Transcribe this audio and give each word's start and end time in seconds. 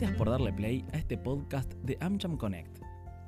Gracias 0.00 0.16
por 0.16 0.30
darle 0.30 0.52
play 0.52 0.84
a 0.92 0.96
este 0.96 1.18
podcast 1.18 1.74
de 1.82 1.98
AmCham 2.00 2.36
Connect. 2.36 2.78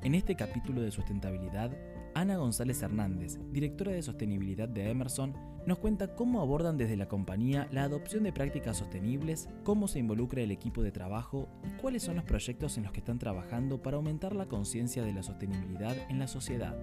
En 0.05 0.15
este 0.15 0.37
capítulo 0.37 0.81
de 0.81 0.93
sustentabilidad, 0.93 1.77
Ana 2.15 2.37
González 2.37 2.81
Hernández, 2.81 3.41
directora 3.51 3.91
de 3.91 4.05
sostenibilidad 4.05 4.69
de 4.69 4.89
Emerson, 4.89 5.35
nos 5.67 5.81
cuenta 5.81 6.15
cómo 6.15 6.41
abordan 6.41 6.77
desde 6.77 6.97
la 6.97 7.09
compañía 7.09 7.67
la 7.73 7.83
adopción 7.83 8.23
de 8.23 8.33
prácticas 8.33 8.77
sostenibles, 8.77 9.49
cómo 9.65 9.89
se 9.89 9.99
involucra 9.99 10.43
el 10.43 10.53
equipo 10.53 10.85
de 10.85 10.93
trabajo 10.93 11.49
y 11.65 11.71
cuáles 11.81 12.05
son 12.05 12.15
los 12.15 12.25
proyectos 12.25 12.77
en 12.77 12.85
los 12.85 12.93
que 12.93 13.01
están 13.01 13.19
trabajando 13.19 13.83
para 13.83 13.97
aumentar 13.97 14.37
la 14.37 14.47
conciencia 14.47 15.03
de 15.03 15.13
la 15.13 15.25
sostenibilidad 15.25 15.97
en 16.09 16.21
la 16.21 16.29
sociedad. 16.29 16.77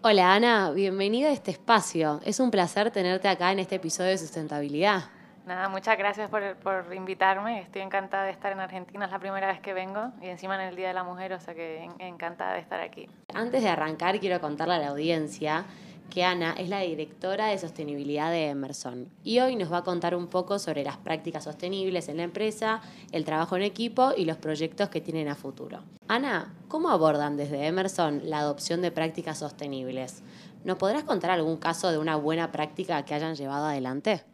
Hola 0.00 0.34
Ana, 0.34 0.70
bienvenida 0.70 1.28
a 1.28 1.32
este 1.32 1.50
espacio. 1.50 2.22
Es 2.24 2.40
un 2.40 2.50
placer 2.50 2.90
tenerte 2.90 3.28
acá 3.28 3.52
en 3.52 3.58
este 3.58 3.74
episodio 3.74 4.08
de 4.08 4.16
sustentabilidad. 4.16 5.13
Nada, 5.46 5.68
muchas 5.68 5.98
gracias 5.98 6.30
por, 6.30 6.56
por, 6.56 6.94
invitarme. 6.94 7.60
Estoy 7.60 7.82
encantada 7.82 8.24
de 8.24 8.30
estar 8.30 8.50
en 8.52 8.60
Argentina. 8.60 9.04
Es 9.04 9.10
la 9.10 9.18
primera 9.18 9.46
vez 9.48 9.60
que 9.60 9.74
vengo 9.74 10.10
y 10.22 10.28
encima 10.28 10.54
en 10.54 10.68
el 10.68 10.76
Día 10.76 10.88
de 10.88 10.94
la 10.94 11.04
Mujer, 11.04 11.34
o 11.34 11.40
sea 11.40 11.54
que 11.54 11.86
encantada 11.98 12.54
de 12.54 12.60
estar 12.60 12.80
aquí. 12.80 13.08
Antes 13.34 13.62
de 13.62 13.68
arrancar, 13.68 14.18
quiero 14.20 14.40
contarle 14.40 14.74
a 14.74 14.78
la 14.78 14.88
audiencia 14.88 15.66
que 16.10 16.24
Ana 16.24 16.54
es 16.56 16.68
la 16.68 16.80
directora 16.80 17.46
de 17.46 17.58
sostenibilidad 17.58 18.30
de 18.30 18.48
Emerson 18.48 19.08
y 19.22 19.40
hoy 19.40 19.56
nos 19.56 19.72
va 19.72 19.78
a 19.78 19.82
contar 19.82 20.14
un 20.14 20.28
poco 20.28 20.58
sobre 20.58 20.84
las 20.84 20.96
prácticas 20.96 21.44
sostenibles 21.44 22.08
en 22.08 22.18
la 22.18 22.22
empresa, 22.22 22.80
el 23.12 23.24
trabajo 23.24 23.56
en 23.56 23.62
equipo 23.62 24.12
y 24.16 24.24
los 24.24 24.36
proyectos 24.36 24.88
que 24.88 25.00
tienen 25.00 25.28
a 25.28 25.34
futuro. 25.34 25.80
Ana, 26.08 26.54
¿cómo 26.68 26.90
abordan 26.90 27.36
desde 27.36 27.66
Emerson 27.66 28.22
la 28.24 28.38
adopción 28.38 28.80
de 28.80 28.92
prácticas 28.92 29.38
sostenibles? 29.38 30.22
¿Nos 30.64 30.78
podrás 30.78 31.04
contar 31.04 31.30
algún 31.30 31.56
caso 31.56 31.90
de 31.90 31.98
una 31.98 32.16
buena 32.16 32.52
práctica 32.52 33.04
que 33.04 33.14
hayan 33.14 33.34
llevado 33.34 33.66
adelante? 33.66 34.24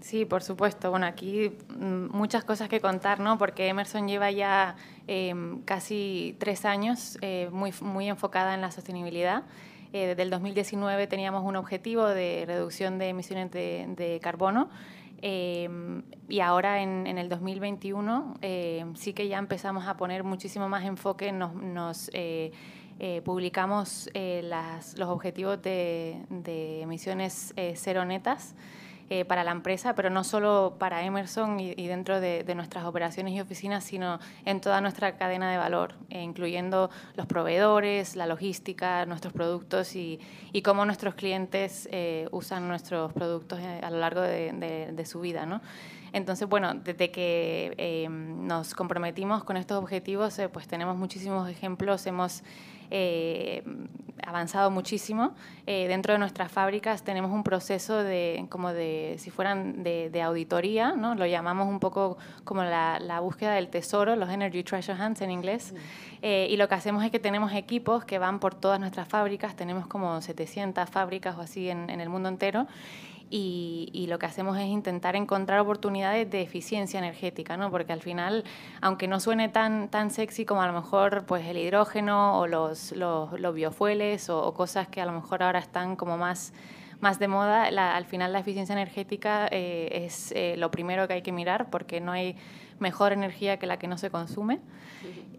Sí, 0.00 0.24
por 0.24 0.42
supuesto. 0.42 0.90
Bueno, 0.90 1.06
aquí 1.06 1.52
mm, 1.68 2.16
muchas 2.16 2.44
cosas 2.44 2.68
que 2.68 2.80
contar, 2.80 3.20
¿no? 3.20 3.36
Porque 3.36 3.68
Emerson 3.68 4.06
lleva 4.06 4.30
ya 4.30 4.76
em, 5.06 5.62
casi 5.62 6.36
tres 6.38 6.64
años 6.64 7.18
eh, 7.20 7.48
muy, 7.52 7.72
muy 7.80 8.08
enfocada 8.08 8.54
en 8.54 8.60
la 8.60 8.70
sostenibilidad. 8.70 9.42
Eh, 9.92 10.06
desde 10.06 10.22
el 10.22 10.30
2019 10.30 11.06
teníamos 11.06 11.44
un 11.44 11.56
objetivo 11.56 12.06
de 12.06 12.44
reducción 12.46 12.98
de 12.98 13.08
emisiones 13.08 13.50
de, 13.50 14.20
carbono 14.22 14.68
em, 15.22 16.02
y 16.28 16.40
ahora 16.40 16.82
en, 16.82 17.06
el 17.06 17.28
2021 17.30 18.34
em, 18.42 18.94
sí 18.94 19.14
que 19.14 19.28
ya 19.28 19.38
empezamos 19.38 19.86
a 19.86 19.96
poner 19.96 20.24
muchísimo 20.24 20.68
más 20.68 20.84
enfoque, 20.84 21.32
nos, 21.32 21.54
nos 21.54 22.10
eh, 22.12 22.52
eh, 23.00 23.22
publicamos 23.24 24.10
los 24.14 25.08
objetivos 25.08 25.62
de 25.62 26.82
emisiones 26.82 27.54
cero 27.74 28.04
netas. 28.04 28.54
Eh, 29.10 29.24
para 29.24 29.42
la 29.42 29.52
empresa, 29.52 29.94
pero 29.94 30.10
no 30.10 30.22
solo 30.22 30.76
para 30.78 31.02
Emerson 31.02 31.58
y, 31.60 31.86
dentro 31.86 32.20
de, 32.20 32.44
nuestras 32.54 32.84
operaciones 32.84 33.32
y 33.32 33.40
oficinas, 33.40 33.82
sino 33.82 34.18
en 34.44 34.60
toda 34.60 34.82
nuestra 34.82 35.16
cadena 35.16 35.50
de 35.50 35.56
valor, 35.56 35.94
eh, 36.10 36.20
incluyendo 36.20 36.90
los 37.16 37.24
proveedores, 37.24 38.16
la 38.16 38.26
logística, 38.26 39.06
nuestros 39.06 39.32
productos 39.32 39.96
y, 39.96 40.20
cómo 40.62 40.84
nuestros 40.84 41.14
clientes 41.14 41.88
eh, 41.90 42.28
usan 42.32 42.68
nuestros 42.68 43.10
productos 43.14 43.60
a 43.60 43.90
lo 43.90 43.98
largo 43.98 44.20
de, 44.20 44.92
de 44.92 45.06
su 45.06 45.20
vida. 45.20 45.46
¿no? 45.46 45.62
Entonces, 46.12 46.46
bueno, 46.46 46.74
desde 46.74 47.10
que 47.10 48.06
nos 48.10 48.74
comprometimos 48.74 49.42
con 49.42 49.56
estos 49.56 49.78
objetivos, 49.78 50.38
pues 50.52 50.68
tenemos 50.68 50.98
muchísimos 50.98 51.48
ejemplos, 51.48 52.06
hemos 52.06 52.42
eh, 52.90 53.62
avanzado 54.28 54.70
muchísimo. 54.70 55.34
Eh, 55.66 55.88
dentro 55.88 56.12
de 56.12 56.18
nuestras 56.18 56.52
fábricas 56.52 57.02
tenemos 57.02 57.30
un 57.30 57.42
proceso 57.42 58.02
de, 58.02 58.46
como 58.48 58.72
de, 58.72 59.16
si 59.18 59.30
fueran 59.30 59.82
de, 59.82 60.22
auditoría, 60.22 60.92
¿no? 60.92 61.14
Lo 61.14 61.26
llamamos 61.26 61.68
un 61.68 61.80
poco 61.80 62.18
como 62.44 62.62
la, 62.62 63.20
búsqueda 63.20 63.54
del 63.54 63.68
tesoro, 63.68 64.16
los 64.16 64.28
Energy 64.30 64.62
Treasure 64.62 65.02
Hunts 65.02 65.22
en 65.22 65.30
inglés. 65.30 65.74
Eh, 66.22 66.48
y 66.50 66.56
lo 66.56 66.68
que 66.68 66.74
hacemos 66.74 67.04
es 67.04 67.10
que 67.10 67.18
tenemos 67.18 67.52
equipos 67.52 68.04
que 68.04 68.18
van 68.18 68.40
por 68.40 68.54
todas 68.54 68.80
nuestras 68.80 69.08
fábricas, 69.08 69.56
tenemos 69.56 69.86
como 69.86 70.20
700 70.20 70.88
fábricas 70.90 71.36
o 71.36 71.40
así 71.40 71.70
en, 71.70 71.88
en 71.90 72.00
el 72.00 72.08
mundo 72.08 72.28
entero, 72.28 72.66
y, 73.30 74.06
lo 74.08 74.18
que 74.18 74.26
hacemos 74.26 74.56
es 74.56 74.66
intentar 74.66 75.16
encontrar 75.16 75.60
oportunidades 75.60 76.30
de 76.30 76.40
eficiencia 76.40 76.98
energética, 76.98 77.56
¿no? 77.56 77.70
Porque 77.70 77.92
al 77.92 78.00
final, 78.00 78.44
aunque 78.80 79.06
no 79.06 79.20
suene 79.20 79.48
tan, 79.50 79.88
tan 79.88 80.10
sexy 80.10 80.46
como 80.46 80.62
a 80.62 80.66
lo 80.66 80.72
mejor 80.72 81.26
pues 81.26 81.44
el 81.46 81.58
hidrógeno 81.58 82.38
o 82.38 82.46
los, 82.46 82.92
los, 82.92 83.38
los 83.38 83.54
biofueles 83.54 84.30
o, 84.30 84.54
cosas 84.54 84.88
que 84.88 85.02
a 85.02 85.06
lo 85.06 85.12
mejor 85.12 85.42
ahora 85.42 85.58
están 85.58 85.96
como 85.96 86.16
más 86.16 86.52
más 87.00 87.20
de 87.20 87.28
moda, 87.28 87.68
al 87.96 88.04
final 88.06 88.32
la 88.32 88.40
eficiencia 88.40 88.72
energética 88.72 89.46
eh, 89.52 90.04
es 90.04 90.32
eh, 90.32 90.56
lo 90.58 90.72
primero 90.72 91.06
que 91.06 91.14
hay 91.14 91.22
que 91.22 91.30
mirar 91.30 91.70
porque 91.70 92.00
no 92.00 92.10
hay 92.10 92.34
mejor 92.78 93.12
energía 93.12 93.58
que 93.58 93.66
la 93.66 93.78
que 93.78 93.88
no 93.88 93.98
se 93.98 94.10
consume. 94.10 94.60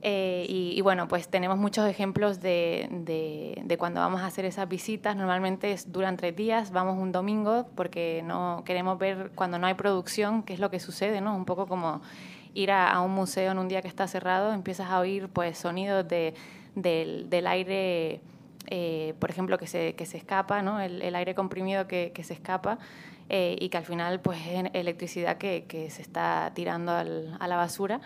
Eh, 0.02 0.46
y, 0.48 0.80
bueno, 0.82 1.08
pues 1.10 1.28
tenemos 1.28 1.58
muchos 1.58 1.86
ejemplos 1.88 2.40
de, 2.40 2.88
de, 3.66 3.78
cuando 3.78 4.00
vamos 4.00 4.22
a 4.22 4.28
hacer 4.28 4.46
esas 4.46 4.68
visitas. 4.70 5.16
Normalmente 5.16 5.72
es, 5.72 5.92
duran 5.92 6.16
tres 6.16 6.36
días, 6.36 6.72
vamos 6.72 6.98
un 6.98 7.12
domingo 7.12 7.68
porque 7.76 8.24
no 8.26 8.64
queremos 8.66 8.98
ver 8.98 9.32
cuando 9.36 9.60
no 9.60 9.68
hay 9.68 9.74
producción 9.74 10.44
qué 10.44 10.54
es 10.54 10.60
lo 10.60 10.70
que 10.70 10.80
sucede, 10.80 11.20
¿no? 11.20 11.36
Un 11.36 11.46
poco 11.46 11.68
como 11.68 12.02
ir 12.54 12.72
a, 12.72 13.00
un 13.02 13.12
museo 13.12 13.52
en 13.52 13.60
un 13.60 13.68
día 13.68 13.82
que 13.82 13.88
está 13.88 14.08
cerrado, 14.08 14.54
empiezas 14.54 14.90
a 14.90 15.00
oír 15.00 15.28
pues 15.28 15.58
sonidos 15.58 16.08
de, 16.08 16.34
del, 16.76 17.30
del 17.30 17.48
aire. 17.48 18.22
Eh, 18.72 19.16
por 19.20 19.32
ejemplo, 19.32 19.58
que 19.58 19.66
se, 19.66 19.96
que 19.96 20.06
se 20.06 20.18
escapa, 20.18 20.62
¿no? 20.62 20.80
el, 20.80 21.02
el 21.02 21.16
aire 21.16 21.34
comprimido 21.34 21.88
que, 21.88 22.12
que 22.14 22.24
se 22.24 22.34
escapa, 22.34 22.78
eh, 23.28 23.56
y 23.60 23.70
que 23.70 23.78
al 23.78 23.86
final 23.86 24.22
pues 24.22 24.40
es 24.48 24.70
electricidad 24.74 25.38
que, 25.38 25.66
que 25.68 25.90
se 25.90 26.04
está 26.04 26.52
tirando 26.54 26.92
al, 26.92 27.36
a 27.40 27.48
la 27.48 27.58
basura. 27.58 28.00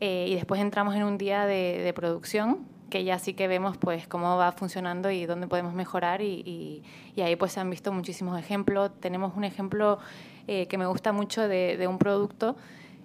Eh, 0.00 0.26
y 0.28 0.34
después 0.34 0.60
entramos 0.60 0.94
en 0.94 1.04
un 1.04 1.16
día 1.16 1.46
de, 1.46 1.80
de, 1.82 1.92
producción 1.92 2.66
que 2.90 3.04
ya 3.04 3.18
sí 3.18 3.32
que 3.32 3.48
vemos 3.48 3.76
pues 3.78 4.06
cómo 4.06 4.36
va 4.36 4.52
funcionando 4.52 5.10
y 5.10 5.24
dónde 5.24 5.46
podemos 5.46 5.72
mejorar 5.72 6.20
y, 6.20 6.82
y, 7.14 7.20
ahí 7.22 7.36
pues 7.36 7.52
se 7.52 7.60
han 7.60 7.70
visto 7.70 7.92
muchísimos 7.92 8.38
ejemplos. 8.38 8.90
Tenemos 9.00 9.36
un 9.36 9.44
ejemplo 9.44 9.98
que 10.46 10.76
me 10.76 10.86
gusta 10.86 11.12
mucho 11.12 11.48
de, 11.48 11.78
de 11.78 11.86
un 11.88 11.96
producto 11.96 12.56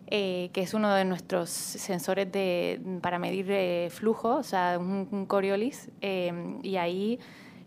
que 0.10 0.52
es 0.56 0.74
uno 0.74 0.94
de 0.94 1.06
nuestros 1.06 1.50
sensores 1.50 2.32
de, 2.32 2.82
para 3.02 3.20
medir 3.20 3.92
flujo, 3.92 4.38
o 4.38 4.44
sea, 4.44 4.78
un, 4.80 5.08
un 5.12 5.26
Coriolis, 5.26 5.90
y 6.02 6.76
ahí 6.78 7.20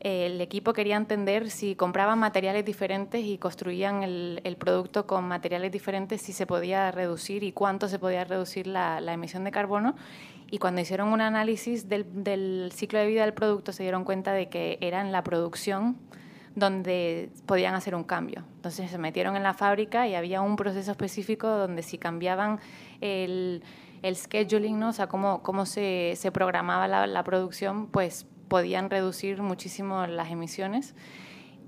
el 0.02 0.40
equipo 0.40 0.72
quería 0.72 0.96
entender 0.96 1.48
si 1.48 1.76
compraban 1.76 2.18
materiales 2.18 2.64
diferentes 2.64 3.24
y 3.24 3.38
construían 3.38 4.02
el, 4.02 4.56
producto 4.58 5.06
con 5.06 5.28
materiales 5.28 5.70
diferentes, 5.70 6.20
si 6.20 6.32
se 6.32 6.44
podía 6.44 6.90
reducir 6.90 7.44
y 7.44 7.52
cuánto 7.52 7.86
se 7.86 8.00
podía 8.00 8.24
reducir 8.24 8.66
la, 8.66 8.98
emisión 9.12 9.44
de 9.44 9.52
carbono. 9.52 9.94
Y 10.50 10.58
cuando 10.58 10.80
hicieron 10.80 11.12
un 11.12 11.20
análisis 11.20 11.88
del, 11.88 12.72
ciclo 12.74 12.98
de 12.98 13.06
vida 13.06 13.22
del 13.22 13.32
producto, 13.32 13.72
se 13.72 13.84
dieron 13.84 14.02
cuenta 14.02 14.32
de 14.32 14.48
que 14.48 14.76
era 14.80 15.00
en 15.00 15.12
la 15.12 15.22
producción 15.22 15.96
donde 16.54 17.30
podían 17.46 17.74
hacer 17.74 17.94
un 17.94 18.04
cambio. 18.04 18.44
Entonces 18.56 18.90
se 18.90 18.98
metieron 18.98 19.36
en 19.36 19.42
la 19.42 19.54
fábrica 19.54 20.06
y 20.06 20.14
había 20.14 20.40
un 20.42 20.56
proceso 20.56 20.90
específico 20.90 21.48
donde 21.48 21.82
si 21.82 21.98
cambiaban 21.98 22.60
el, 23.00 23.62
scheduling, 24.04 24.78
¿no? 24.78 24.90
o 24.90 24.92
sea, 24.92 25.06
cómo, 25.06 25.42
cómo 25.42 25.66
se, 25.66 26.16
programaba 26.32 26.88
la, 26.88 27.06
la, 27.06 27.24
producción, 27.24 27.86
pues 27.86 28.26
podían 28.48 28.90
reducir 28.90 29.40
muchísimo 29.40 30.06
las 30.06 30.30
emisiones 30.30 30.94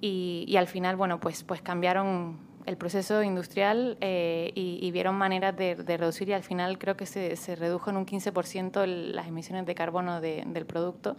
y, 0.00 0.56
al 0.58 0.66
final, 0.66 0.96
bueno, 0.96 1.18
pues, 1.18 1.44
pues 1.44 1.62
cambiaron 1.62 2.38
el 2.66 2.76
proceso 2.76 3.22
industrial 3.22 3.96
eh, 4.02 4.52
y, 4.54 4.90
vieron 4.90 5.14
maneras 5.16 5.56
de, 5.56 5.74
reducir 5.74 6.28
y 6.28 6.34
al 6.34 6.42
final 6.42 6.78
creo 6.78 6.96
que 6.96 7.06
se, 7.06 7.36
se 7.36 7.56
redujo 7.56 7.88
en 7.88 7.96
un 7.96 8.04
15% 8.04 8.84
las 8.86 9.28
emisiones 9.28 9.64
de 9.64 9.74
carbono 9.74 10.20
del 10.20 10.66
producto. 10.66 11.16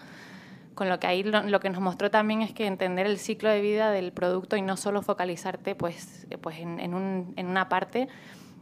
Con 0.76 0.90
lo 0.90 1.00
que 1.00 1.08
ahí 1.08 1.24
lo, 1.24 1.60
que 1.60 1.70
nos 1.70 1.82
mostró 1.82 2.12
también 2.12 2.42
es 2.42 2.54
que 2.54 2.68
entender 2.68 3.06
el 3.06 3.18
ciclo 3.18 3.50
de 3.50 3.62
vida 3.62 3.92
del 3.92 4.12
producto 4.12 4.58
y 4.58 4.62
no 4.62 4.78
solo 4.78 5.02
focalizarte 5.02 5.74
pues, 5.74 6.28
pues 6.42 6.60
en, 6.60 6.80
en, 6.80 6.94
un, 6.94 7.34
en 7.38 7.48
una 7.48 7.70
parte, 7.70 8.10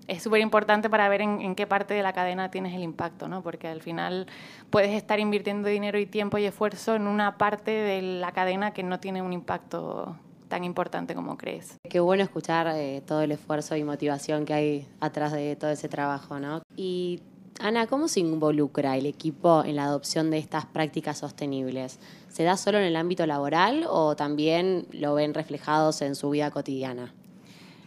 es 0.08 0.24
súper 0.24 0.42
importante 0.42 0.90
para 0.90 1.08
ver 1.10 1.22
en, 1.22 1.56
qué 1.56 1.68
parte 1.68 1.94
de 1.94 2.04
la 2.04 2.14
cadena 2.14 2.52
tienes 2.52 2.74
el 2.74 2.84
impacto, 2.84 3.28
¿no? 3.28 3.42
porque 3.42 3.68
al 3.68 3.82
final 3.82 4.28
puedes 4.70 4.92
estar 4.92 5.20
invirtiendo 5.20 5.70
dinero 5.70 5.98
y 6.00 6.06
tiempo 6.06 6.38
y 6.38 6.46
esfuerzo 6.46 6.96
en 6.96 7.08
una 7.08 7.38
parte 7.38 7.72
de 7.72 8.02
la 8.02 8.32
cadena 8.32 8.72
que 8.72 8.84
no 8.84 9.00
tiene 9.00 9.22
un 9.22 9.34
impacto 9.34 10.16
tan 10.48 10.64
importante 10.64 11.16
como 11.16 11.38
crees. 11.38 11.78
Qué 11.90 12.00
bueno 12.00 12.24
escuchar 12.24 12.68
eh, 12.76 13.02
todo 13.06 13.22
el 13.22 13.32
esfuerzo 13.32 13.76
y 13.76 13.84
motivación 13.84 14.46
que 14.46 14.54
hay 14.54 14.88
atrás 15.00 15.32
de 15.32 15.56
todo 15.56 15.72
ese 15.72 15.90
trabajo. 15.90 16.40
¿no? 16.40 16.62
Y 16.76 17.22
Ana, 17.60 17.88
¿cómo 17.88 18.08
se 18.08 18.20
involucra 18.20 18.98
el 18.98 19.06
equipo 19.06 19.64
en 19.64 19.76
la 19.76 19.86
adopción 19.86 20.32
de 20.32 20.38
estas 20.38 20.66
prácticas 20.66 21.20
sostenibles? 21.20 22.00
¿Se 22.30 22.44
da 22.44 22.58
solo 22.58 22.80
en 22.80 22.84
el 22.84 22.96
ámbito 22.96 23.26
laboral 23.26 23.86
o 23.88 24.16
también 24.16 24.88
lo 24.92 25.14
ven 25.14 25.34
reflejados 25.34 26.02
en 26.02 26.16
su 26.16 26.32
vida 26.32 26.52
cotidiana? 26.52 27.14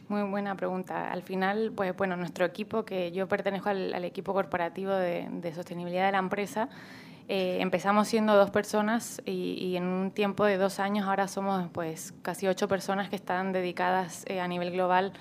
Muy 0.08 0.22
buena 0.22 0.54
pregunta. 0.54 1.10
Al 1.10 1.22
final, 1.22 1.72
pues 1.74 1.96
bueno, 1.96 2.16
nuestro 2.16 2.44
equipo, 2.44 2.84
que 2.84 3.10
yo 3.10 3.26
pertenezco 3.26 3.70
al, 3.70 4.04
equipo 4.04 4.32
corporativo 4.32 4.92
de, 4.92 5.52
sostenibilidad 5.54 6.06
de 6.06 6.12
la 6.12 6.18
empresa, 6.18 6.68
Eh, 7.28 7.58
empezamos 7.60 8.06
siendo 8.06 8.36
dos 8.36 8.50
personas 8.50 9.20
y, 9.26 9.74
en 9.74 9.82
un 9.82 10.12
tiempo 10.12 10.44
de 10.44 10.58
dos 10.58 10.78
años 10.78 11.08
ahora 11.08 11.26
somos 11.26 11.68
pues 11.72 12.14
casi 12.22 12.46
ocho 12.46 12.68
personas 12.68 13.08
que 13.08 13.16
están 13.16 13.52
dedicadas 13.52 14.22
eh, 14.28 14.40
a 14.40 14.46
nivel 14.46 14.70
global 14.70 15.12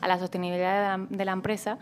a 0.00 0.08
la 0.08 0.18
sostenibilidad 0.18 0.98
de 0.98 1.24
la, 1.24 1.32
empresa. 1.32 1.78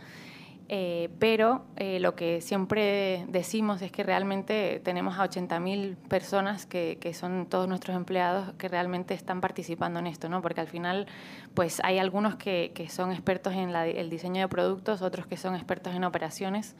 Eh, 0.72 1.10
pero 1.18 1.64
lo 1.76 2.14
que 2.14 2.40
siempre 2.40 3.24
decimos 3.26 3.82
es 3.82 3.90
que 3.90 4.04
realmente 4.04 4.80
tenemos 4.84 5.18
a 5.18 5.24
80.000 5.28 5.96
personas 5.96 6.64
que, 6.64 7.12
son 7.12 7.46
todos 7.46 7.66
nuestros 7.66 7.96
empleados 7.96 8.52
que 8.54 8.68
realmente 8.68 9.14
están 9.14 9.40
participando 9.40 9.98
en 9.98 10.06
esto, 10.06 10.28
¿no? 10.28 10.42
porque 10.42 10.60
al 10.60 10.68
final 10.68 11.08
pues 11.54 11.80
hay 11.82 11.98
algunos 11.98 12.36
que, 12.36 12.70
que 12.72 12.88
son 12.88 13.10
expertos 13.10 13.54
en 13.54 13.70
el 13.70 14.10
diseño 14.10 14.42
de 14.42 14.48
productos, 14.48 15.02
otros 15.02 15.26
que 15.26 15.36
son 15.36 15.56
expertos 15.56 15.92
en 15.92 16.04
operaciones 16.04 16.76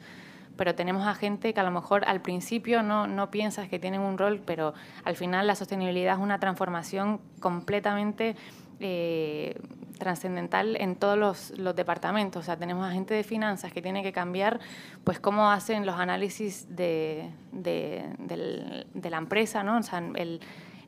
pero 0.61 0.75
tenemos 0.75 1.07
a 1.07 1.15
gente 1.15 1.53
que 1.53 1.59
a 1.59 1.63
lo 1.63 1.71
mejor 1.71 2.03
al 2.05 2.21
principio 2.21 2.83
no, 2.83 3.07
no 3.07 3.31
piensas 3.31 3.67
que 3.67 3.79
tienen 3.79 4.01
un 4.01 4.17
rol, 4.17 4.41
pero 4.45 4.73
al 5.03 5.15
final 5.15 5.47
la 5.47 5.55
sostenibilidad 5.55 6.15
es 6.15 6.21
una 6.21 6.39
transformación 6.39 7.19
completamente 7.39 8.35
eh, 8.81 9.55
trascendental 9.97 10.75
en 10.77 10.95
todos 10.95 11.17
los, 11.55 11.75
departamentos. 11.75 12.41
O 12.41 12.45
sea, 12.45 12.57
tenemos 12.57 12.85
a 12.85 12.91
gente 12.91 13.13
de 13.13 13.23
finanzas 13.23 13.71
que 13.71 13.81
tiene 13.81 14.01
que 14.03 14.11
cambiar 14.11 14.59
pues 15.03 15.19
cómo 15.19 15.51
hacen 15.51 15.85
los 15.85 15.95
análisis 15.95 16.75
de, 16.75 17.29
de, 17.51 18.85
de 18.93 19.09
la 19.09 19.17
empresa, 19.17 19.63
¿no? 19.63 19.79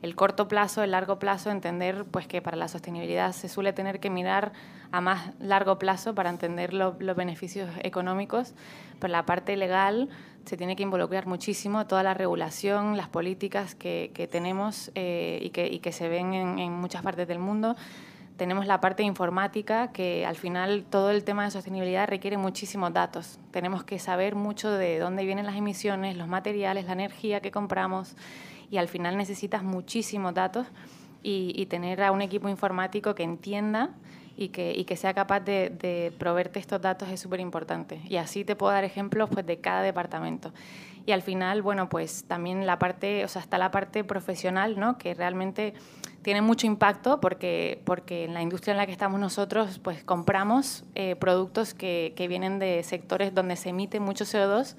El 0.04 0.14
corto 0.16 0.48
plazo, 0.48 0.82
el 0.82 0.90
largo 0.90 1.18
plazo, 1.18 1.50
entender 1.50 2.04
pues 2.10 2.26
que 2.26 2.42
para 2.42 2.58
la 2.58 2.68
sostenibilidad 2.68 3.32
se 3.32 3.48
suele 3.48 3.72
tener 3.72 4.00
que 4.00 4.10
mirar 4.10 4.52
a 4.92 5.00
más 5.00 5.30
largo 5.40 5.78
plazo 5.78 6.14
para 6.14 6.28
entender 6.28 6.74
los 6.74 7.16
beneficios 7.16 7.70
económicos, 7.82 8.52
pero 9.00 9.10
la 9.10 9.24
parte 9.24 9.56
legal 9.56 10.10
se 10.44 10.58
tiene 10.58 10.76
que 10.76 10.82
involucrar 10.82 11.26
muchísimo 11.26 11.86
toda 11.86 12.02
la 12.02 12.12
regulación, 12.12 12.98
las 12.98 13.08
políticas 13.08 13.74
que, 13.74 14.28
tenemos 14.30 14.92
eh, 14.94 15.38
y, 15.40 15.48
que, 15.48 15.68
y, 15.68 15.78
que, 15.78 15.90
se 15.90 16.10
ven 16.10 16.34
en, 16.34 16.58
en 16.58 16.72
muchas 16.74 17.00
partes 17.00 17.26
del 17.26 17.38
mundo 17.38 17.74
tenemos 18.36 18.66
la 18.66 18.80
parte 18.80 19.02
informática, 19.02 19.92
que 19.92 20.26
al 20.26 20.36
final 20.36 20.84
todo 20.88 21.10
el 21.10 21.22
tema 21.22 21.44
de 21.44 21.50
sostenibilidad 21.50 22.08
requiere 22.08 22.36
muchísimos 22.36 22.92
datos. 22.92 23.38
Tenemos 23.52 23.84
que 23.84 23.98
saber 23.98 24.34
mucho 24.34 24.70
de 24.70 24.98
dónde 24.98 25.24
vienen 25.24 25.46
las 25.46 25.56
emisiones, 25.56 26.16
los 26.16 26.26
materiales, 26.26 26.86
la 26.86 26.92
energía 26.92 27.40
que 27.40 27.50
compramos, 27.50 28.16
y 28.70 28.78
al 28.78 28.88
final 28.88 29.16
necesitas 29.16 29.62
muchísimos 29.62 30.34
datos 30.34 30.66
y, 31.22 31.66
tener 31.66 32.02
a 32.02 32.12
un 32.12 32.22
equipo 32.22 32.48
informático 32.48 33.14
que 33.14 33.22
entienda 33.22 33.90
y 34.36 34.48
que, 34.48 34.72
y 34.76 34.84
que 34.84 34.96
sea 34.96 35.14
capaz 35.14 35.40
de, 35.40 35.70
de, 35.70 36.12
proveerte 36.18 36.58
estos 36.58 36.82
datos 36.82 37.08
es 37.08 37.20
súper 37.20 37.40
importante. 37.40 38.00
Y 38.08 38.16
así 38.16 38.44
te 38.44 38.56
puedo 38.56 38.72
dar 38.72 38.84
ejemplos 38.84 39.30
pues, 39.32 39.46
de 39.46 39.58
cada 39.58 39.82
departamento. 39.82 40.52
Y 41.06 41.12
al 41.12 41.22
final, 41.22 41.62
bueno, 41.62 41.88
pues 41.88 42.24
también 42.24 42.66
la 42.66 42.78
parte, 42.78 43.24
o 43.24 43.28
sea, 43.28 43.42
está 43.42 43.58
la 43.58 43.70
parte 43.70 44.04
profesional, 44.04 44.78
¿no? 44.78 44.96
Que 44.96 45.14
realmente 45.14 45.74
tiene 46.22 46.40
mucho 46.40 46.66
impacto 46.66 47.20
porque, 47.20 47.82
porque 47.84 48.24
en 48.24 48.32
la 48.32 48.40
industria 48.40 48.72
en 48.72 48.78
la 48.78 48.86
que 48.86 48.92
estamos 48.92 49.20
nosotros, 49.20 49.78
pues 49.78 50.02
compramos 50.02 50.84
eh, 50.94 51.16
productos 51.16 51.74
que, 51.74 52.14
que 52.16 52.26
vienen 52.28 52.58
de 52.58 52.82
sectores 52.82 53.34
donde 53.34 53.56
se 53.56 53.70
emite 53.70 54.00
mucho 54.00 54.24
CO2 54.24 54.76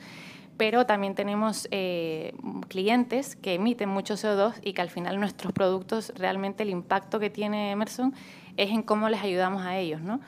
pero 0.58 0.86
también 0.86 1.16
tenemos 1.16 1.68
eh, 1.72 2.34
clientes 2.68 3.36
que 3.36 3.56
emiten 3.56 3.90
mucho 3.90 4.14
CO2 4.14 4.54
y 4.62 4.74
que 4.74 4.82
al 4.82 4.90
final 4.90 5.20
nuestros 5.20 5.52
productos, 5.54 6.14
realmente 6.16 6.64
el 6.64 6.70
impacto 6.70 7.20
que 7.20 7.30
tiene 7.30 7.72
Emerson 7.72 8.14
es 8.56 8.70
en 8.70 8.82
cómo 8.82 9.10
les 9.10 9.22
ayudamos 9.22 9.64
a 9.64 9.78
ellos, 9.78 10.02
¿no? 10.02 10.22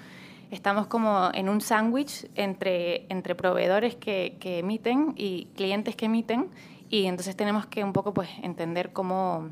Estamos 0.49 0.87
como 0.87 1.29
en 1.33 1.49
un 1.49 1.61
sándwich 1.61 2.29
entre, 2.35 3.05
entre 3.09 3.35
proveedores 3.35 3.95
que, 3.95 4.37
que, 4.39 4.59
emiten 4.59 5.13
y 5.17 5.47
clientes 5.55 5.95
que 5.95 6.05
emiten 6.05 6.49
y 6.89 7.05
entonces 7.05 7.35
tenemos 7.35 7.65
que 7.65 7.83
un 7.83 7.91
poco 7.91 8.13
pues 8.13 8.29
entender 8.41 8.93
cómo 8.93 9.49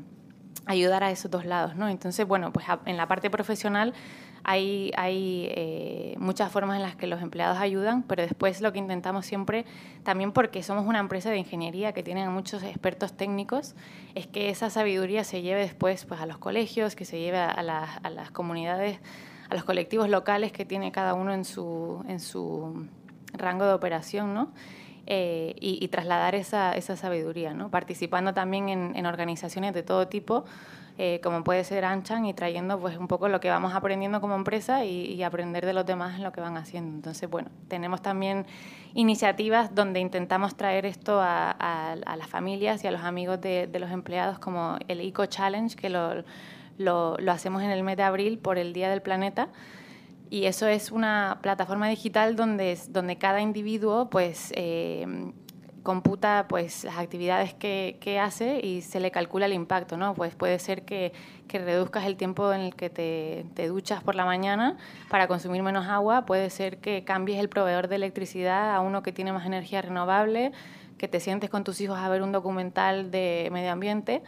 ayudar 0.64 1.04
a 1.04 1.10
esos 1.10 1.30
dos 1.30 1.44
lados, 1.44 1.76
¿no? 1.76 1.88
Entonces, 1.88 2.26
bueno, 2.26 2.52
pues 2.52 2.66
en 2.86 2.96
la 2.96 3.06
parte 3.06 3.30
profesional 3.30 3.94
hay, 4.42 4.92
hay 4.96 5.48
eh, 5.50 6.14
muchas 6.18 6.52
formas 6.52 6.76
en 6.76 6.82
las 6.82 6.96
que 6.96 7.06
los 7.06 7.20
empleados 7.20 7.58
ayudan, 7.58 8.02
pero 8.02 8.22
después 8.22 8.60
lo 8.60 8.72
que 8.72 8.78
intentamos 8.78 9.26
siempre, 9.26 9.64
también 10.02 10.32
porque 10.32 10.62
somos 10.62 10.86
una 10.86 11.00
empresa 11.00 11.30
de 11.30 11.38
ingeniería 11.38 11.92
que 11.92 12.02
tiene 12.02 12.28
muchos 12.28 12.62
expertos 12.62 13.16
técnicos, 13.16 13.74
es 14.14 14.26
que 14.26 14.50
esa 14.50 14.70
sabiduría 14.70 15.24
se 15.24 15.42
lleve 15.42 15.60
después 15.60 16.04
pues, 16.04 16.20
a 16.20 16.26
los 16.26 16.38
colegios, 16.38 16.94
que 16.94 17.04
se 17.04 17.18
lleve 17.18 17.38
a, 17.38 17.50
a 17.50 18.10
las 18.10 18.30
comunidades, 18.30 19.00
a 19.48 19.54
los 19.54 19.64
colectivos 19.64 20.08
locales 20.08 20.52
que 20.52 20.64
tiene 20.64 20.92
cada 20.92 21.14
uno 21.14 21.32
en 21.32 21.44
su, 21.44 22.04
en 22.08 22.20
su 22.20 22.86
rango 23.32 23.66
de 23.66 23.72
operación, 23.72 24.34
¿no? 24.34 24.52
Eh, 25.08 25.54
y, 25.60 25.86
trasladar 25.86 26.34
esa, 26.34 26.72
esa 26.72 26.96
sabiduría, 26.96 27.54
¿no? 27.54 27.70
participando 27.70 28.34
también 28.34 28.68
en, 28.68 29.06
organizaciones 29.06 29.72
de 29.72 29.84
todo 29.84 30.08
tipo 30.08 30.44
eh, 30.98 31.20
como 31.22 31.44
puede 31.44 31.62
ser 31.62 31.84
Anchan, 31.84 32.24
y 32.24 32.32
trayendo 32.32 32.80
pues 32.80 32.96
un 32.96 33.06
poco 33.06 33.28
lo 33.28 33.38
que 33.38 33.50
vamos 33.50 33.74
aprendiendo 33.74 34.20
como 34.20 34.34
empresa 34.34 34.84
y, 34.84 35.22
aprender 35.22 35.66
de 35.66 35.74
los 35.74 35.84
demás 35.84 36.16
en 36.16 36.24
lo 36.24 36.32
que 36.32 36.40
van 36.40 36.56
haciendo. 36.56 36.94
Entonces, 36.94 37.28
bueno, 37.28 37.50
tenemos 37.68 38.00
también 38.00 38.46
iniciativas 38.94 39.74
donde 39.74 40.00
intentamos 40.00 40.56
traer 40.56 40.86
esto 40.86 41.20
a, 41.20 41.96
las 42.16 42.26
familias 42.28 42.82
y 42.82 42.86
a 42.86 42.90
los 42.90 43.02
amigos 43.02 43.40
de, 43.40 43.68
los 43.78 43.90
empleados, 43.90 44.38
como 44.38 44.78
el 44.88 45.00
Eco 45.00 45.26
Challenge, 45.26 45.76
que 45.76 45.90
lo, 45.90 46.24
lo, 46.78 47.16
hacemos 47.28 47.62
en 47.62 47.70
el 47.70 47.82
mes 47.82 47.96
de 47.96 48.02
abril 48.02 48.38
por 48.38 48.58
el 48.58 48.72
Día 48.72 48.90
del 48.90 49.02
Planeta. 49.02 49.48
Y 50.28 50.46
eso 50.46 50.66
es 50.66 50.90
una 50.90 51.38
plataforma 51.40 51.88
digital 51.88 52.34
donde, 52.34 52.78
donde 52.88 53.16
cada 53.16 53.40
individuo 53.40 54.10
pues, 54.10 54.52
eh, 54.56 55.32
computa 55.86 56.46
pues 56.48 56.82
las 56.82 56.98
actividades 56.98 57.54
que, 57.54 57.96
que, 58.00 58.18
hace 58.18 58.58
y 58.60 58.82
se 58.82 58.98
le 58.98 59.12
calcula 59.12 59.46
el 59.46 59.52
impacto, 59.52 59.96
¿no? 59.96 60.14
Pues 60.14 60.34
puede 60.34 60.58
ser 60.58 60.84
que, 60.84 61.12
que 61.46 61.60
reduzcas 61.60 62.06
el 62.06 62.16
tiempo 62.16 62.52
en 62.52 62.60
el 62.62 62.74
que 62.74 62.90
te, 62.90 63.46
te, 63.54 63.68
duchas 63.68 64.02
por 64.02 64.16
la 64.16 64.24
mañana 64.24 64.78
para 65.08 65.28
consumir 65.28 65.62
menos 65.62 65.86
agua, 65.86 66.26
puede 66.26 66.50
ser 66.50 66.78
que 66.78 67.04
cambies 67.04 67.38
el 67.38 67.48
proveedor 67.48 67.86
de 67.86 67.94
electricidad 67.94 68.74
a 68.74 68.80
uno 68.80 69.04
que 69.04 69.12
tiene 69.12 69.32
más 69.32 69.46
energía 69.46 69.80
renovable, 69.80 70.50
que 70.98 71.06
te 71.06 71.20
sientes 71.20 71.50
con 71.50 71.62
tus 71.62 71.80
hijos 71.80 71.96
a 72.00 72.08
ver 72.08 72.22
un 72.22 72.32
documental 72.32 73.12
de 73.12 73.48
medio 73.52 73.70
ambiente 73.70 74.24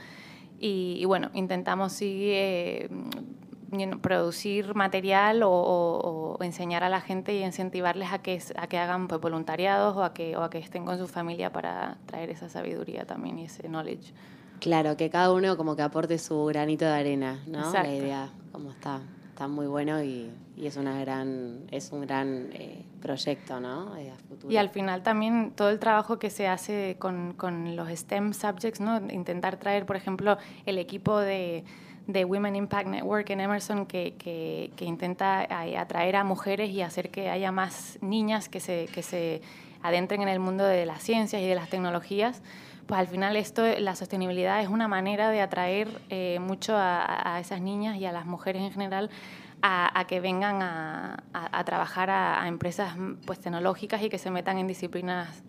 y, 0.61 1.05
bueno, 1.05 1.31
intentamos 1.35 1.93
seguir 1.93 2.33
eh, 2.35 2.89
producir 4.01 4.75
material 4.75 5.43
o, 5.45 6.37
enseñar 6.41 6.85
a 6.85 6.89
la 6.89 7.01
gente 7.01 7.35
y 7.35 7.45
incentivarles 7.45 8.13
a 8.13 8.19
que, 8.19 8.41
a 8.57 8.67
que 8.67 8.79
hagan 8.79 9.09
pues, 9.09 9.21
voluntariados 9.21 9.97
o 9.97 10.03
a, 10.03 10.15
que, 10.15 10.37
o 10.37 10.43
a 10.43 10.51
que 10.51 10.59
estén 10.59 10.85
con 10.85 10.99
su 10.99 11.07
familia 11.07 11.53
para 11.53 11.99
traer 12.07 12.31
esa 12.31 12.49
sabiduría 12.49 13.05
también 13.05 13.39
y 13.39 13.45
ese 13.45 13.69
knowledge. 13.69 14.13
Claro, 14.61 14.97
que 14.97 15.11
cada 15.11 15.33
uno 15.33 15.57
como 15.57 15.77
que 15.77 15.83
aporte 15.83 16.19
su 16.19 16.45
granito 16.47 16.85
de 16.85 16.93
arena, 16.93 17.43
¿no? 17.47 17.73
La 17.73 17.93
idea, 17.93 18.31
como 18.51 18.71
está, 18.71 19.01
está 19.29 19.47
muy 19.47 19.67
bueno 19.67 20.03
y, 20.03 20.31
y 20.57 20.67
es 20.67 20.77
una 20.77 20.99
gran, 21.01 21.61
es 21.71 21.93
un 21.93 22.01
gran 22.01 22.49
eh, 22.53 22.85
proyecto, 22.99 23.61
¿no? 23.61 23.93
Y 24.49 24.57
al 24.57 24.69
final 24.69 25.03
también 25.03 25.53
todo 25.55 25.71
el 25.71 25.79
trabajo 25.79 26.19
que 26.19 26.31
se 26.31 26.49
hace 26.49 26.97
con, 26.99 27.35
con 27.35 27.77
los 27.77 27.89
STEM 27.89 28.33
subjects, 28.33 28.81
¿no? 28.81 28.99
Intentar 29.11 29.57
traer, 29.57 29.87
por 29.87 29.97
ejemplo, 29.97 30.39
el 30.67 30.79
equipo 30.79 31.19
de 31.19 31.65
de 32.09 32.25
Women 32.25 32.57
Impact 32.57 32.89
Network 32.89 33.29
en 33.31 33.41
Emerson 33.41 33.85
que, 33.85 34.15
que, 34.17 34.85
intenta 34.85 35.47
atraer 35.79 36.17
a 36.17 36.25
mujeres 36.25 36.71
y 36.71 36.81
hacer 36.81 37.11
que 37.11 37.29
haya 37.29 37.53
más 37.53 37.99
niñas 38.01 38.49
que 38.49 38.61
se, 38.61 38.89
que 38.95 39.03
se 39.03 39.43
adentren 39.83 40.23
en 40.23 40.29
el 40.29 40.41
mundo 40.41 40.65
de 40.65 40.87
las 40.87 41.03
ciencias 41.03 41.43
y 41.43 41.47
de 41.47 41.55
las 41.55 41.69
tecnologías, 41.69 42.43
pues 42.89 42.99
al 42.99 43.07
final 43.07 43.37
esto, 43.37 43.63
la 43.79 43.95
sostenibilidad 43.95 44.63
es 44.63 44.69
una 44.69 44.89
manera 44.89 45.29
de 45.31 45.43
atraer 45.43 45.89
eh, 46.09 46.39
mucho 46.41 46.73
a, 46.75 47.39
esas 47.39 47.61
niñas 47.61 47.99
y 47.99 48.07
a 48.07 48.13
las 48.13 48.25
mujeres 48.25 48.63
en 48.63 48.73
general 48.73 49.11
a, 49.61 50.05
que 50.09 50.21
vengan 50.21 50.63
a, 50.63 51.23
a 51.33 51.65
trabajar 51.65 52.09
a, 52.09 52.49
empresas 52.49 52.97
pues, 53.27 53.41
tecnológicas 53.41 54.03
y 54.03 54.09
que 54.09 54.17
se 54.17 54.31
metan 54.31 54.57
en 54.57 54.67
disciplinas 54.67 55.43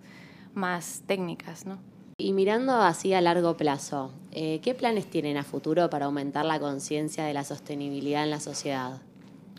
más 0.54 1.04
técnicas, 1.08 1.66
¿no? 1.66 1.80
Y 2.18 2.34
mirando 2.34 2.74
así 2.74 3.14
a 3.14 3.22
largo 3.22 3.56
plazo, 3.56 4.12
eh, 4.34 4.60
¿qué 4.62 4.76
planes 4.76 5.10
tienen 5.10 5.38
a 5.38 5.44
futuro 5.44 5.90
para 5.90 6.08
aumentar 6.08 6.44
la 6.44 6.60
conciencia 6.60 7.24
de 7.24 7.34
la 7.34 7.46
sostenibilidad 7.46 8.26
en 8.26 8.32
la 8.32 8.42
sociedad? 8.42 9.02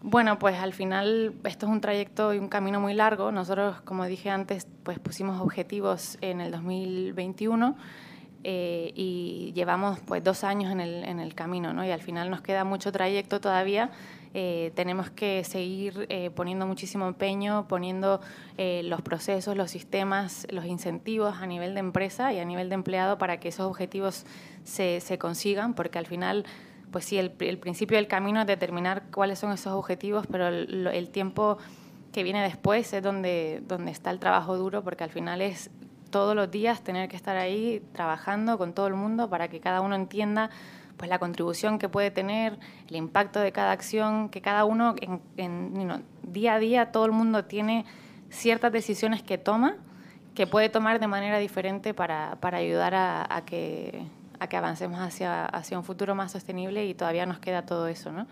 Bueno, 0.03 0.39
pues 0.39 0.57
al 0.57 0.73
final 0.73 1.35
esto 1.45 1.67
es 1.67 1.73
un 1.73 1.81
trayecto 1.83 2.33
y 2.33 2.39
un 2.39 2.49
camino 2.49 2.81
muy 2.81 2.95
largo. 2.95 3.33
Nosotros, 3.33 3.83
como 3.83 4.07
dije 4.07 4.31
antes, 4.31 4.67
pues 4.83 4.99
pusimos 4.99 5.41
objetivos 5.41 6.17
en 6.23 6.41
el 6.41 6.51
2021 6.53 7.77
eh, 8.43 8.93
y 8.95 9.53
llevamos 9.55 10.01
pues 10.01 10.25
dos 10.25 10.43
años 10.43 10.73
en 10.73 10.81
el, 10.81 11.05
en 11.05 11.21
el 11.21 11.35
camino, 11.35 11.75
¿no? 11.75 11.85
Y 11.85 11.91
al 11.91 12.01
final 12.01 12.31
nos 12.31 12.41
queda 12.41 12.65
mucho 12.65 12.93
trayecto 12.93 13.41
todavía 13.41 13.91
eh, 14.33 14.71
tenemos 14.77 15.11
que 15.11 15.43
seguir 15.43 16.07
eh, 16.09 16.31
poniendo 16.31 16.65
muchísimo 16.65 17.09
empeño, 17.09 17.67
poniendo 17.67 18.21
los 18.59 19.01
procesos, 19.01 19.57
los 19.57 19.71
sistemas, 19.71 20.47
los 20.51 20.67
incentivos 20.67 21.37
a 21.41 21.47
nivel 21.47 21.73
de 21.73 21.81
empresa 21.81 22.31
y 22.33 22.39
a 22.39 22.45
nivel 22.45 22.69
de 22.69 22.75
empleado 22.75 23.17
para 23.17 23.41
que 23.41 23.49
esos 23.49 23.67
objetivos 23.67 24.27
se, 24.65 25.01
se 25.01 25.17
consigan, 25.17 25.73
porque 25.73 25.99
al 25.99 26.07
final, 26.07 26.45
pues 26.91 27.05
sí, 27.05 27.19
el, 27.19 27.33
el, 27.41 27.59
principio 27.59 27.97
del 27.97 28.09
camino 28.09 28.41
es 28.41 28.47
determinar 28.47 29.05
cuáles 29.13 29.39
son 29.39 29.53
esos 29.53 29.73
objetivos, 29.73 30.27
pero 30.31 30.49
el, 30.49 31.11
tiempo 31.11 31.59
que 32.13 32.23
viene 32.23 32.43
después 32.43 32.93
es 32.93 33.03
donde, 33.03 33.63
donde 33.67 33.93
está 33.93 34.11
el 34.11 34.19
trabajo 34.19 34.57
duro, 34.57 34.83
porque 34.83 35.05
al 35.05 35.11
final 35.11 35.41
es 35.41 35.71
todos 36.11 36.35
los 36.35 36.51
días 36.51 36.83
tener 36.83 37.09
que 37.09 37.17
estar 37.17 37.37
ahí 37.37 37.83
trabajando 37.93 38.59
con 38.59 38.73
todo 38.73 38.89
el 38.89 38.95
mundo 38.95 39.31
para 39.31 39.49
que 39.49 39.61
cada 39.61 39.81
uno 39.81 39.95
entienda 39.95 40.51
pues 40.97 41.09
la 41.09 41.19
contribución 41.19 41.79
que 41.79 41.89
puede 41.89 42.11
tener, 42.11 42.59
el 42.89 42.97
impacto 42.97 43.41
de 43.41 43.53
cada 43.53 43.73
acción, 43.73 44.29
que 44.29 44.43
cada 44.43 44.67
uno 44.67 44.95
en, 45.39 46.05
día 46.23 46.55
a 46.55 46.59
día 46.59 46.93
todo 46.93 47.07
el 47.07 47.13
mundo 47.13 47.47
tiene 47.47 47.87
ciertas 48.29 48.71
decisiones 48.71 49.23
que 49.23 49.39
toma, 49.39 49.77
que 50.35 50.47
puede 50.47 50.69
tomar 50.69 51.01
de 51.01 51.07
manera 51.07 51.39
diferente 51.39 51.95
para, 51.95 52.37
para 52.41 52.59
ayudar 52.59 52.95
a, 52.95 53.43
que, 53.47 54.03
a 54.41 54.49
que 54.49 54.57
avancemos 54.57 54.99
hacia, 54.99 55.45
hacia 55.47 55.79
un 55.79 55.85
futuro 55.85 56.15
más 56.15 56.33
sostenible 56.33 56.87
y 56.87 56.95
todavía 56.95 57.27
nos 57.27 57.39
queda 57.39 57.67
todo 57.67 57.87
eso, 57.87 58.11
¿no? 58.11 58.27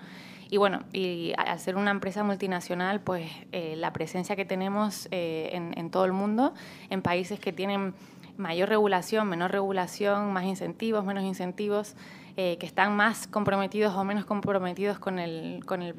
Y 0.51 0.57
bueno, 0.57 0.81
y 0.93 1.33
al 1.37 1.61
ser 1.61 1.77
una 1.77 1.91
empresa 1.91 2.25
multinacional, 2.25 3.01
pues 3.01 3.31
eh, 3.53 3.75
la 3.77 3.93
presencia 3.93 4.35
que 4.35 4.47
tenemos 4.47 5.07
eh, 5.11 5.51
en, 5.53 5.91
todo 5.91 6.07
el 6.07 6.13
mundo, 6.13 6.55
en 6.89 7.03
países 7.03 7.39
que 7.39 7.53
tienen 7.53 7.95
mayor 8.39 8.71
regulación, 8.71 9.29
menor 9.29 9.53
regulación, 9.53 10.33
más 10.33 10.45
incentivos, 10.45 11.05
menos 11.05 11.25
incentivos, 11.25 11.97
eh, 12.39 12.57
que 12.59 12.65
están 12.65 12.97
más 12.97 13.27
comprometidos 13.27 13.95
o 13.95 14.05
menos 14.05 14.25
comprometidos 14.25 14.99
con, 14.99 15.19
el, 15.19 15.63
con 15.67 15.83
el, 15.83 15.95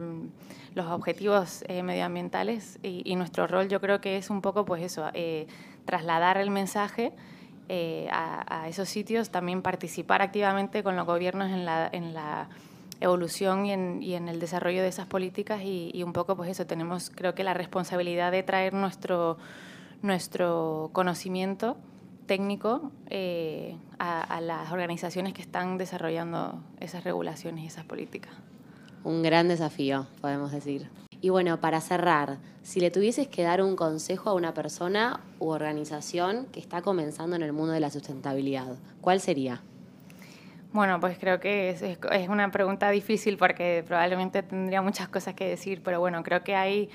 los 0.73 0.87
objetivos 0.87 1.63
medioambientales. 1.69 2.79
Y, 2.81 3.15
nuestro 3.17 3.45
rol 3.45 3.67
yo 3.67 3.79
creo 3.79 4.01
que 4.01 4.17
es 4.17 4.31
un 4.31 4.41
poco 4.41 4.65
pues 4.65 4.81
eso, 4.81 5.11
trasladar 5.85 6.37
el 6.37 6.49
mensaje. 6.49 7.13
A, 7.69 8.63
a, 8.63 8.67
esos 8.67 8.89
sitios, 8.89 9.29
también 9.29 9.61
participar 9.61 10.21
activamente 10.23 10.81
con 10.81 10.95
los 10.95 11.05
gobiernos 11.05 11.51
en 11.51 11.65
la, 11.65 11.88
en 11.91 12.15
la 12.15 12.49
evolución 13.01 13.65
y 13.65 14.13
en, 14.13 14.27
el 14.27 14.39
desarrollo 14.39 14.81
de 14.81 14.89
esas 14.89 15.07
políticas 15.07 15.61
y, 15.63 16.03
un 16.03 16.13
poco 16.13 16.35
pues 16.35 16.49
eso, 16.49 16.65
tenemos 16.65 17.11
creo 17.13 17.33
que 17.33 17.43
la 17.43 17.53
responsabilidad 17.53 18.31
de 18.31 18.43
traer 18.43 18.73
nuestro, 18.73 19.38
nuestro 20.01 20.89
conocimiento 20.93 21.77
técnico 22.25 22.91
eh, 23.09 23.75
a, 23.97 24.41
las 24.41 24.71
organizaciones 24.71 25.33
que 25.33 25.41
están 25.41 25.77
desarrollando 25.77 26.61
esas 26.79 27.03
regulaciones 27.03 27.63
y 27.63 27.67
esas 27.67 27.85
políticas. 27.85 28.33
Un 29.03 29.23
gran 29.23 29.47
desafío, 29.47 30.07
podemos 30.21 30.51
decir. 30.51 30.89
Y 31.21 31.29
bueno, 31.29 31.59
para 31.59 31.81
cerrar, 31.81 32.38
si 32.63 32.79
le 32.79 32.91
tuvieses 32.91 33.27
que 33.27 33.43
dar 33.43 33.61
un 33.61 33.75
consejo 33.75 34.29
a 34.29 34.33
una 34.33 34.53
persona 34.53 35.19
u 35.39 35.49
organización 35.49 36.45
que 36.51 36.59
está 36.59 36.81
comenzando 36.81 37.35
en 37.35 37.43
el 37.43 37.51
mundo 37.51 37.73
de 37.73 37.81
la 37.81 37.89
sustentabilidad, 37.89 38.77
¿cuál 39.01 39.19
sería? 39.19 39.61
Bueno, 40.71 40.99
pues 40.99 41.17
creo 41.17 41.39
que 41.39 41.71
es, 41.71 42.29
una 42.29 42.51
pregunta 42.51 42.89
difícil 42.91 43.38
porque 43.38 43.83
probablemente 43.88 44.43
tendría 44.43 44.81
muchas 44.81 45.09
cosas 45.09 45.33
que 45.33 45.47
decir, 45.47 45.81
pero 45.83 45.99
bueno, 45.99 46.21
creo 46.23 46.43
que 46.43 46.55
hay, 46.55 46.89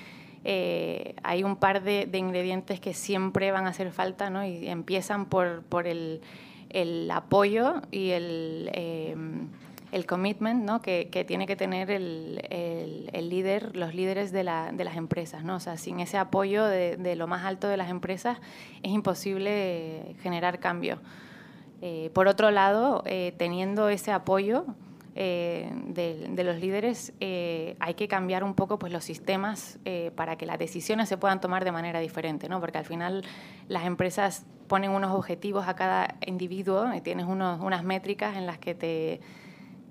eh, 0.45 1.15
hay 1.23 1.43
un 1.43 1.57
par 1.57 1.83
de, 1.83 2.05
de, 2.05 2.17
ingredientes 2.17 2.79
que 2.79 2.93
siempre 2.93 3.51
van 3.51 3.67
a 3.67 3.71
hacer 3.71 3.91
falta, 3.91 4.29
¿no? 4.29 4.45
Y 4.45 4.69
empiezan 4.69 5.25
por, 5.25 5.63
por 5.63 5.87
el, 5.87 6.21
el 6.69 7.11
apoyo 7.11 7.81
y 7.91 8.11
el, 8.11 8.69
eh, 8.73 9.15
el 9.95 10.05
commitment, 10.05 10.61
¿no? 10.65 10.81
Que, 10.81 11.07
que, 11.09 11.23
tiene 11.23 11.47
que 11.47 11.55
tener 11.55 11.89
el, 11.89 12.45
el, 12.49 13.09
el, 13.13 13.29
líder, 13.29 13.77
los 13.77 13.95
líderes 13.95 14.33
de, 14.33 14.43
la, 14.43 14.73
de 14.73 14.83
las 14.83 14.97
empresas, 14.97 15.45
¿no? 15.45 15.55
O 15.55 15.59
sea, 15.61 15.77
sin 15.77 16.01
ese 16.01 16.17
apoyo 16.17 16.65
de, 16.65 16.97
de 16.97 17.15
lo 17.15 17.27
más 17.27 17.45
alto 17.45 17.69
de 17.69 17.77
las 17.77 17.89
empresas 17.89 18.37
es 18.83 18.91
imposible 18.91 20.17
generar 20.21 20.59
cambio. 20.59 20.99
Eh, 21.81 22.11
por 22.13 22.27
otro 22.27 22.51
lado, 22.51 23.03
eh, 23.05 23.33
teniendo 23.37 23.87
ese 23.87 24.11
apoyo 24.11 24.65
eh, 25.17 25.71
de, 25.87 26.27
de, 26.29 26.43
los 26.43 26.57
líderes, 26.57 27.13
eh, 27.21 27.77
hay 27.79 27.93
que 27.93 28.09
cambiar 28.09 28.43
un 28.43 28.53
poco 28.53 28.77
pues, 28.77 28.91
los 28.91 29.05
sistemas 29.05 29.79
eh, 29.85 30.11
para 30.13 30.35
que 30.35 30.45
las 30.45 30.59
decisiones 30.59 31.07
se 31.07 31.15
puedan 31.15 31.39
tomar 31.39 31.63
de 31.63 31.71
manera 31.71 32.01
diferente, 32.01 32.49
¿no? 32.49 32.59
porque 32.59 32.79
al 32.79 32.85
final 32.85 33.23
las 33.69 33.85
empresas 33.85 34.45
ponen 34.67 34.91
unos 34.91 35.13
objetivos 35.13 35.69
a 35.69 35.75
cada 35.77 36.15
individuo 36.27 36.93
y 36.93 36.99
tienes 36.99 37.27
unos, 37.27 37.61
unas 37.61 37.85
métricas 37.85 38.35
en 38.35 38.45
las 38.45 38.57
que 38.57 38.75
te, 38.75 39.21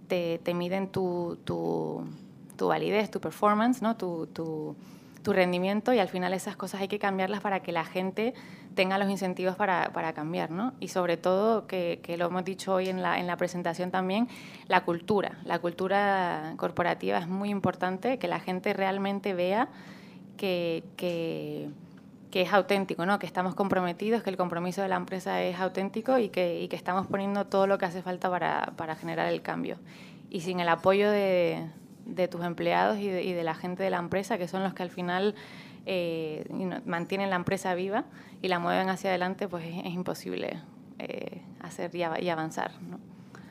te, 0.08 0.38
te 0.42 0.54
miden 0.54 0.88
tu, 0.88 1.38
tu, 1.44 2.04
tu, 2.56 2.68
validez, 2.68 3.10
tu 3.10 3.20
performance, 3.20 3.82
¿no? 3.82 3.96
tu, 3.96 4.26
tu, 4.26 4.76
tu 5.22 5.32
rendimiento 5.32 5.92
y 5.92 5.98
al 5.98 6.08
final 6.08 6.32
esas 6.34 6.56
cosas 6.56 6.80
hay 6.80 6.88
que 6.88 6.98
cambiarlas 6.98 7.40
para 7.40 7.60
que 7.60 7.72
la 7.72 7.84
gente 7.84 8.34
tenga 8.74 8.98
los 8.98 9.08
incentivos 9.08 9.56
para, 9.56 9.92
para 9.92 10.12
cambiar, 10.12 10.50
¿no? 10.50 10.74
Y 10.80 10.88
sobre 10.88 11.16
todo, 11.16 11.66
que, 11.66 12.00
que, 12.02 12.16
lo 12.16 12.26
hemos 12.26 12.44
dicho 12.44 12.74
hoy 12.74 12.88
en 12.88 13.02
la, 13.02 13.18
en 13.18 13.26
la 13.26 13.36
presentación 13.36 13.90
también, 13.90 14.28
la 14.68 14.84
cultura. 14.84 15.38
La 15.44 15.60
cultura 15.60 16.54
corporativa 16.56 17.18
es 17.18 17.28
muy 17.28 17.50
importante, 17.50 18.18
que 18.18 18.28
la 18.28 18.40
gente 18.40 18.72
realmente 18.72 19.32
vea 19.32 19.68
que, 20.36 20.84
que, 20.96 21.70
que 22.34 22.42
es 22.42 22.52
auténtico, 22.52 23.06
¿no? 23.06 23.20
que 23.20 23.26
estamos 23.26 23.54
comprometidos, 23.54 24.24
que 24.24 24.30
el 24.30 24.36
compromiso 24.36 24.82
de 24.82 24.88
la 24.88 24.96
empresa 24.96 25.40
es 25.40 25.60
auténtico 25.60 26.18
y 26.18 26.30
que, 26.30 26.60
y 26.60 26.66
que 26.66 26.74
estamos 26.74 27.06
poniendo 27.06 27.46
todo 27.46 27.68
lo 27.68 27.78
que 27.78 27.84
hace 27.84 28.02
falta 28.02 28.28
para, 28.28 28.72
para 28.76 28.96
generar 28.96 29.32
el 29.32 29.40
cambio. 29.40 29.76
Y 30.30 30.40
sin 30.40 30.58
el 30.58 30.68
apoyo 30.68 31.12
de, 31.12 31.64
de 32.06 32.26
tus 32.26 32.42
empleados 32.42 32.98
y 32.98 33.06
de, 33.06 33.22
y 33.22 33.34
de 33.34 33.44
la 33.44 33.54
gente 33.54 33.84
de 33.84 33.90
la 33.90 33.98
empresa, 33.98 34.36
que 34.36 34.48
son 34.48 34.64
los 34.64 34.74
que 34.74 34.82
al 34.82 34.90
final 34.90 35.36
eh, 35.86 36.44
mantienen 36.84 37.30
la 37.30 37.36
empresa 37.36 37.72
viva 37.76 38.04
y 38.42 38.48
la 38.48 38.58
mueven 38.58 38.88
hacia 38.88 39.10
adelante, 39.10 39.46
pues 39.46 39.64
es, 39.66 39.86
es 39.86 39.92
imposible 39.92 40.60
eh, 40.98 41.40
hacer 41.60 41.94
y, 41.94 42.00
y 42.00 42.28
avanzar. 42.30 42.72
¿no? 42.82 42.98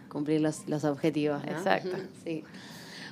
Cumplir 0.09 0.41
los, 0.41 0.67
los 0.67 0.83
objetivos. 0.83 1.41
¿no? 1.45 1.51
Exacto. 1.53 1.95
Sí. 2.25 2.43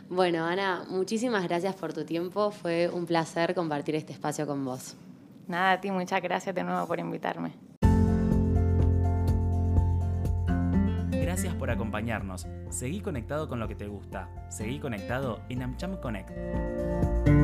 Bueno, 0.10 0.44
Ana, 0.44 0.84
muchísimas 0.90 1.46
gracias 1.46 1.76
por 1.76 1.94
tu 1.94 2.04
tiempo. 2.04 2.52
Fue 2.52 2.90
un 2.90 3.06
placer 3.06 3.56
compartir 3.56 3.96
este 3.96 4.12
espacio 4.12 4.46
con 4.46 4.66
vos. 4.66 4.98
Nada, 5.48 5.74
a 5.74 5.82
ti, 5.82 5.92
muchas 5.92 6.22
gracias 6.22 6.56
de 6.56 6.64
nuevo 6.64 6.88
por 6.88 7.00
invitarme. 7.00 7.54
Gracias 11.12 11.54
por 11.56 11.70
acompañarnos. 11.70 12.48
Seguí 12.70 13.00
conectado 13.00 13.48
con 13.48 13.60
lo 13.60 13.68
que 13.68 13.76
te 13.76 13.88
gusta. 13.88 14.30
Seguí 14.50 14.80
conectado 14.80 15.42
en 15.50 15.64
AmCham 15.64 15.98
Connect. 16.02 17.41